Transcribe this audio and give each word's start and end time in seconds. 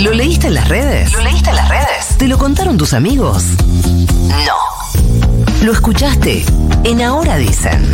¿Lo 0.00 0.14
leíste 0.14 0.46
en 0.46 0.54
las 0.54 0.66
redes? 0.66 1.12
¿Lo 1.12 1.20
leíste 1.22 1.50
en 1.50 1.56
las 1.56 1.68
redes? 1.68 2.16
¿Te 2.16 2.26
lo 2.26 2.38
contaron 2.38 2.78
tus 2.78 2.94
amigos? 2.94 3.44
No. 4.46 5.62
¿Lo 5.62 5.72
escuchaste? 5.72 6.42
En 6.84 7.02
Ahora 7.02 7.36
Dicen. 7.36 7.84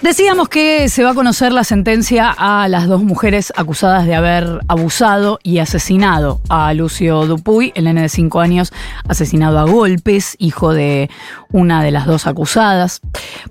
Decíamos 0.00 0.48
que 0.48 0.88
se 0.88 1.02
va 1.02 1.10
a 1.10 1.14
conocer 1.14 1.52
la 1.52 1.64
sentencia 1.64 2.34
a 2.36 2.68
las 2.68 2.86
dos 2.86 3.02
mujeres 3.02 3.52
acusadas 3.56 4.06
de 4.06 4.14
haber 4.14 4.60
abusado 4.68 5.40
y 5.42 5.58
asesinado 5.58 6.40
a 6.48 6.72
Lucio 6.72 7.26
Dupuy, 7.26 7.72
el 7.74 7.84
nene 7.84 8.02
de 8.02 8.08
5 8.08 8.40
años, 8.40 8.72
asesinado 9.08 9.58
a 9.58 9.64
golpes, 9.64 10.36
hijo 10.38 10.72
de 10.72 11.10
una 11.50 11.82
de 11.82 11.90
las 11.90 12.06
dos 12.06 12.28
acusadas. 12.28 13.00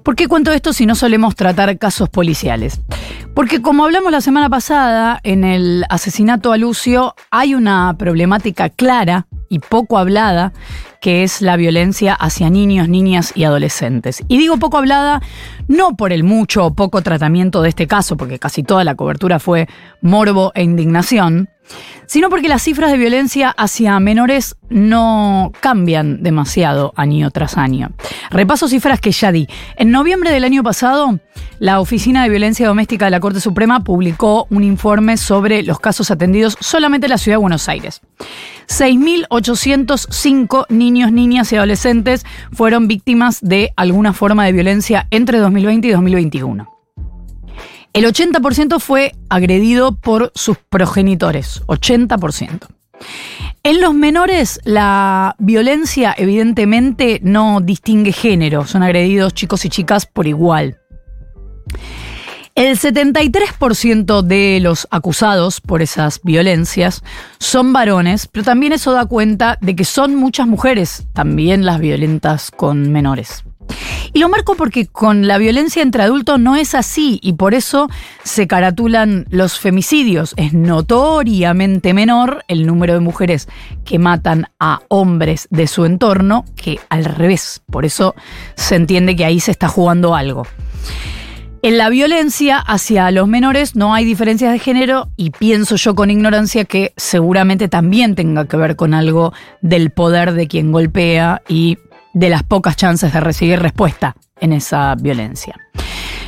¿Por 0.04 0.16
qué 0.16 0.28
cuento 0.28 0.52
esto 0.54 0.72
si 0.72 0.86
no 0.86 0.96
solemos 0.96 1.36
tratar 1.36 1.78
casos 1.78 2.10
policiales? 2.10 2.80
Porque 3.34 3.62
como 3.62 3.86
hablamos 3.86 4.12
la 4.12 4.22
semana 4.22 4.50
pasada, 4.50 5.20
en 5.24 5.44
el 5.44 5.86
asesinato 5.90 6.52
a 6.52 6.58
Lucio 6.58 7.16
hay 7.32 7.56
una 7.56 7.96
problemática 7.98 8.70
clara 8.70 9.28
y 9.50 9.60
poco 9.60 9.98
hablada, 9.98 10.52
que 11.02 11.24
es 11.24 11.42
la 11.42 11.56
violencia 11.56 12.14
hacia 12.14 12.50
niños, 12.50 12.90
niñas 12.90 13.32
y 13.36 13.46
adolescentes. 13.46 14.24
Y 14.28 14.38
digo 14.38 14.58
poco 14.58 14.78
hablada 14.78 15.22
no 15.68 15.96
por 15.96 16.12
el 16.12 16.24
mucho 16.24 16.66
o 16.66 16.74
poco 16.74 17.02
tratamiento 17.02 17.62
de 17.62 17.70
este 17.70 17.88
caso, 17.88 18.18
porque 18.18 18.40
casi 18.40 18.64
toda 18.64 18.84
la 18.84 18.96
cobertura 18.96 19.40
fue 19.40 19.68
morbo 20.02 20.52
e 20.56 20.64
indignación, 20.64 21.50
sino 22.06 22.30
porque 22.30 22.50
las 22.50 22.64
cifras 22.64 22.92
de 22.92 22.98
violencia 22.98 23.50
hacia 23.50 24.00
menores 24.00 24.56
no 24.70 25.52
cambian 25.60 26.24
demasiado 26.24 26.94
año 26.96 27.30
tras 27.32 27.58
año. 27.58 27.92
Repaso 28.32 28.68
cifras 28.68 29.00
que 29.00 29.12
ya 29.12 29.32
di. 29.32 29.48
En 29.76 29.92
noviembre 29.92 30.32
del 30.32 30.44
año 30.44 30.64
pasado, 30.64 31.20
la 31.60 31.80
Oficina 31.80 32.24
de 32.24 32.30
Violencia 32.30 32.68
Doméstica 32.68 33.06
de 33.06 33.12
la 33.12 33.20
Corte 33.20 33.40
Suprema 33.40 33.84
publicó 33.84 34.48
un 34.50 34.64
informe 34.64 35.18
sobre 35.18 35.62
los 35.64 35.80
casos 35.80 36.10
atendidos 36.10 36.58
solamente 36.60 37.06
en 37.06 37.12
la 37.12 37.18
ciudad 37.18 37.36
de 37.36 37.42
Buenos 37.42 37.70
Aires. 37.70 38.02
6.805 38.68 40.66
niños, 40.70 41.12
niñas 41.12 41.52
y 41.52 41.58
adolescentes 41.58 42.26
fueron 42.52 42.88
víctimas 42.88 43.40
de 43.42 43.72
alguna 43.76 44.14
forma 44.14 44.46
de 44.46 44.54
violencia 44.54 45.08
entre 45.12 45.40
2020 45.40 45.88
y 45.88 45.92
2021. 45.92 46.79
El 47.94 48.06
80% 48.06 48.80
fue 48.80 49.16
agredido 49.30 49.96
por 49.96 50.32
sus 50.36 50.58
progenitores, 50.58 51.64
80%. 51.66 52.68
En 53.64 53.82
los 53.82 53.94
menores 53.94 54.60
la 54.64 55.36
violencia 55.40 56.14
evidentemente 56.18 57.20
no 57.24 57.62
distingue 57.62 58.14
género, 58.14 58.66
son 58.66 58.84
agredidos 58.84 59.34
chicos 59.34 59.66
y 59.66 59.70
chicas 59.70 60.06
por 60.06 60.28
igual. 60.28 60.78
El 62.56 62.78
73% 62.78 64.22
de 64.22 64.60
los 64.62 64.88
acusados 64.92 65.62
por 65.62 65.82
esas 65.82 66.20
violencias 66.24 67.04
son 67.40 67.72
varones, 67.74 68.28
pero 68.28 68.44
también 68.44 68.74
eso 68.74 68.92
da 68.92 69.06
cuenta 69.06 69.58
de 69.62 69.76
que 69.76 69.86
son 69.86 70.16
muchas 70.16 70.46
mujeres 70.46 71.08
también 71.14 71.66
las 71.66 71.80
violentas 71.80 72.52
con 72.52 72.92
menores. 72.92 73.44
Y 74.14 74.20
lo 74.20 74.30
marco 74.30 74.56
porque 74.56 74.88
con 74.88 75.28
la 75.28 75.38
violencia 75.38 75.82
entre 75.82 76.04
adultos 76.04 76.40
no 76.40 76.56
es 76.56 76.76
así 76.76 77.20
y 77.22 77.34
por 77.34 77.54
eso 77.54 77.90
se 78.24 78.48
caratulan 78.48 79.26
los 79.30 79.60
femicidios. 79.60 80.34
Es 80.38 80.54
notoriamente 80.54 81.94
menor 81.94 82.44
el 82.48 82.66
número 82.66 82.94
de 82.94 83.00
mujeres 83.00 83.48
que 83.86 84.00
matan 84.00 84.48
a 84.60 84.82
hombres 84.88 85.48
de 85.52 85.68
su 85.68 85.86
entorno 85.86 86.46
que 86.56 86.80
al 86.90 87.06
revés. 87.06 87.62
Por 87.72 87.86
eso 87.86 88.16
se 88.56 88.76
entiende 88.76 89.16
que 89.16 89.26
ahí 89.26 89.40
se 89.40 89.52
está 89.52 89.68
jugando 89.68 90.16
algo. 90.16 90.48
En 91.62 91.78
la 91.78 91.90
violencia 91.90 92.58
hacia 92.58 93.12
los 93.12 93.28
menores 93.28 93.76
no 93.76 93.94
hay 93.94 94.06
diferencias 94.06 94.54
de 94.54 94.60
género 94.60 95.10
y 95.18 95.32
pienso 95.32 95.76
yo 95.76 95.94
con 95.94 96.10
ignorancia 96.10 96.64
que 96.64 96.94
seguramente 96.96 97.68
también 97.68 98.16
tenga 98.16 98.48
que 98.48 98.56
ver 98.56 98.78
con 98.78 98.94
algo 98.94 99.34
del 99.62 99.90
poder 99.90 100.32
de 100.34 100.48
quien 100.48 100.72
golpea 100.72 101.42
y 101.50 101.78
de 102.14 102.30
las 102.30 102.44
pocas 102.44 102.76
chances 102.76 103.14
de 103.14 103.20
recibir 103.20 103.60
respuesta 103.60 104.16
en 104.40 104.54
esa 104.54 104.96
violencia. 104.96 105.56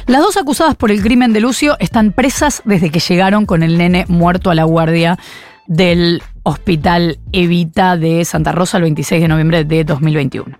Las 0.07 0.21
dos 0.21 0.37
acusadas 0.37 0.75
por 0.75 0.91
el 0.91 1.01
crimen 1.01 1.33
de 1.33 1.41
Lucio 1.41 1.77
están 1.79 2.11
presas 2.11 2.61
desde 2.65 2.89
que 2.89 2.99
llegaron 2.99 3.45
con 3.45 3.63
el 3.63 3.77
nene 3.77 4.05
muerto 4.07 4.49
a 4.49 4.55
la 4.55 4.63
guardia 4.63 5.17
del 5.67 6.21
Hospital 6.43 7.19
Evita 7.31 7.97
de 7.97 8.25
Santa 8.25 8.51
Rosa 8.51 8.77
el 8.77 8.83
26 8.83 9.21
de 9.21 9.27
noviembre 9.27 9.63
de 9.63 9.83
2021. 9.83 10.57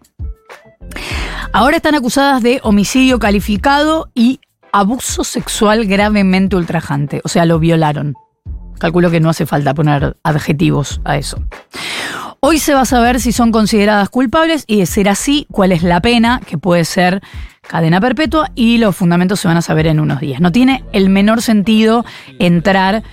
Ahora 1.54 1.78
están 1.78 1.96
acusadas 1.96 2.42
de 2.44 2.62
homicidio 2.64 3.20
calificado 3.20 4.10
y 4.14 4.40
abuso 4.72 5.24
sexual 5.24 5.86
gravemente 5.86 6.56
ultrajante, 6.56 7.22
o 7.24 7.28
sea, 7.28 7.46
lo 7.46 7.60
violaron. 7.60 8.16
Calculo 8.80 9.12
que 9.12 9.20
no 9.20 9.30
hace 9.30 9.46
falta 9.46 9.74
poner 9.74 10.18
adjetivos 10.24 11.02
a 11.04 11.18
eso. 11.18 11.44
Hoy 12.44 12.58
se 12.58 12.74
va 12.74 12.82
a 12.82 12.86
saber 12.86 13.22
si 13.22 13.34
son 13.34 13.52
consideradas 13.52 14.10
culpables 14.10 14.64
y 14.66 14.80
de 14.80 14.88
ser 14.88 15.10
así, 15.10 15.46
cuál 15.52 15.72
es 15.72 15.84
la 15.84 16.02
pena, 16.02 16.42
que 16.44 16.58
puede 16.58 16.86
ser 16.86 17.22
cadena 17.62 18.02
perpetua, 18.02 18.50
y 18.56 18.80
los 18.80 18.96
fundamentos 18.96 19.40
se 19.40 19.48
van 19.48 19.58
a 19.58 19.62
saber 19.62 19.86
en 19.86 20.00
unos 20.00 20.20
días. 20.20 20.42
No 20.42 20.52
tiene 20.52 20.84
el 20.92 21.10
menor 21.10 21.44
sentido 21.44 22.04
entrar 22.40 23.04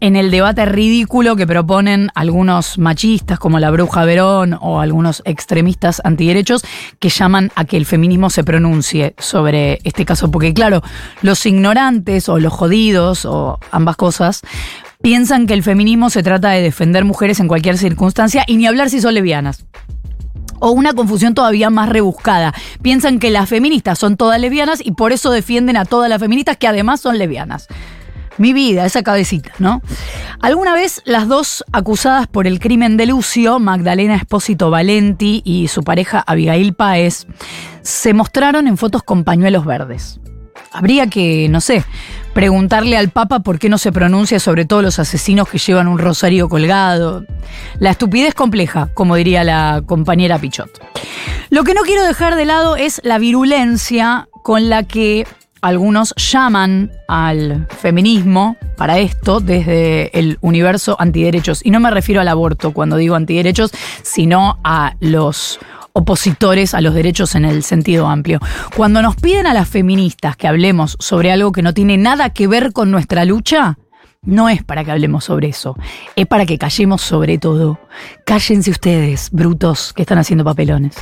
en 0.00 0.16
el 0.16 0.32
debate 0.32 0.66
ridículo 0.66 1.36
que 1.36 1.46
proponen 1.46 2.10
algunos 2.16 2.76
machistas 2.76 3.38
como 3.38 3.60
la 3.60 3.70
Bruja 3.70 4.04
Verón 4.04 4.58
o 4.60 4.80
algunos 4.80 5.22
extremistas 5.24 6.02
antiderechos 6.02 6.64
que 6.98 7.10
llaman 7.10 7.52
a 7.54 7.66
que 7.66 7.76
el 7.76 7.86
feminismo 7.86 8.28
se 8.28 8.42
pronuncie 8.42 9.14
sobre 9.18 9.78
este 9.84 10.04
caso. 10.04 10.32
Porque 10.32 10.52
claro, 10.52 10.82
los 11.22 11.46
ignorantes 11.46 12.28
o 12.28 12.40
los 12.40 12.52
jodidos 12.52 13.24
o 13.24 13.60
ambas 13.70 13.94
cosas 13.94 14.42
piensan 15.04 15.46
que 15.46 15.52
el 15.52 15.62
feminismo 15.62 16.08
se 16.08 16.22
trata 16.22 16.48
de 16.48 16.62
defender 16.62 17.04
mujeres 17.04 17.38
en 17.38 17.46
cualquier 17.46 17.76
circunstancia 17.76 18.42
y 18.46 18.56
ni 18.56 18.66
hablar 18.66 18.88
si 18.88 19.02
son 19.02 19.12
lesbianas. 19.12 19.66
O 20.60 20.70
una 20.70 20.94
confusión 20.94 21.34
todavía 21.34 21.68
más 21.68 21.90
rebuscada. 21.90 22.54
Piensan 22.80 23.18
que 23.18 23.30
las 23.30 23.50
feministas 23.50 23.98
son 23.98 24.16
todas 24.16 24.40
lesbianas 24.40 24.80
y 24.82 24.92
por 24.92 25.12
eso 25.12 25.30
defienden 25.30 25.76
a 25.76 25.84
todas 25.84 26.08
las 26.08 26.20
feministas 26.20 26.56
que 26.56 26.68
además 26.68 27.02
son 27.02 27.18
lesbianas. 27.18 27.68
Mi 28.38 28.54
vida, 28.54 28.86
esa 28.86 29.02
cabecita, 29.02 29.52
¿no? 29.58 29.82
Alguna 30.40 30.72
vez 30.72 31.02
las 31.04 31.28
dos 31.28 31.66
acusadas 31.70 32.26
por 32.26 32.46
el 32.46 32.58
crimen 32.58 32.96
de 32.96 33.04
Lucio, 33.04 33.58
Magdalena 33.58 34.16
Espósito 34.16 34.70
Valenti 34.70 35.42
y 35.44 35.68
su 35.68 35.82
pareja 35.82 36.24
Abigail 36.26 36.72
Páez, 36.72 37.26
se 37.82 38.14
mostraron 38.14 38.66
en 38.66 38.78
fotos 38.78 39.02
con 39.02 39.22
pañuelos 39.22 39.66
verdes. 39.66 40.18
Habría 40.72 41.08
que, 41.08 41.46
no 41.50 41.60
sé, 41.60 41.84
preguntarle 42.34 42.96
al 42.98 43.10
Papa 43.10 43.40
por 43.40 43.58
qué 43.58 43.68
no 43.68 43.78
se 43.78 43.92
pronuncia 43.92 44.40
sobre 44.40 44.66
todos 44.66 44.82
los 44.82 44.98
asesinos 44.98 45.48
que 45.48 45.58
llevan 45.58 45.88
un 45.88 45.98
rosario 45.98 46.48
colgado. 46.48 47.24
La 47.78 47.90
estupidez 47.90 48.34
compleja, 48.34 48.90
como 48.92 49.16
diría 49.16 49.44
la 49.44 49.82
compañera 49.86 50.38
Pichot. 50.38 50.70
Lo 51.50 51.64
que 51.64 51.74
no 51.74 51.82
quiero 51.82 52.04
dejar 52.04 52.34
de 52.34 52.44
lado 52.44 52.76
es 52.76 53.00
la 53.04 53.18
virulencia 53.18 54.28
con 54.42 54.68
la 54.68 54.82
que 54.82 55.26
algunos 55.62 56.12
llaman 56.16 56.90
al 57.08 57.66
feminismo 57.70 58.56
para 58.76 58.98
esto 58.98 59.40
desde 59.40 60.10
el 60.18 60.36
universo 60.42 60.96
antiderechos. 60.98 61.64
Y 61.64 61.70
no 61.70 61.80
me 61.80 61.90
refiero 61.90 62.20
al 62.20 62.28
aborto 62.28 62.72
cuando 62.72 62.96
digo 62.96 63.14
antiderechos, 63.14 63.70
sino 64.02 64.58
a 64.62 64.94
los 65.00 65.58
opositores 65.94 66.74
a 66.74 66.80
los 66.80 66.92
derechos 66.92 67.36
en 67.36 67.44
el 67.44 67.62
sentido 67.62 68.08
amplio. 68.08 68.40
Cuando 68.76 69.00
nos 69.00 69.16
piden 69.16 69.46
a 69.46 69.54
las 69.54 69.68
feministas 69.68 70.36
que 70.36 70.48
hablemos 70.48 70.96
sobre 70.98 71.30
algo 71.30 71.52
que 71.52 71.62
no 71.62 71.72
tiene 71.72 71.96
nada 71.96 72.30
que 72.30 72.48
ver 72.48 72.72
con 72.72 72.90
nuestra 72.90 73.24
lucha, 73.24 73.78
no 74.22 74.48
es 74.48 74.62
para 74.64 74.84
que 74.84 74.90
hablemos 74.90 75.24
sobre 75.24 75.48
eso, 75.48 75.76
es 76.16 76.26
para 76.26 76.46
que 76.46 76.58
callemos 76.58 77.00
sobre 77.00 77.38
todo. 77.38 77.78
Cállense 78.26 78.70
ustedes, 78.70 79.30
brutos, 79.30 79.92
que 79.92 80.02
están 80.02 80.18
haciendo 80.18 80.44
papelones. 80.44 80.96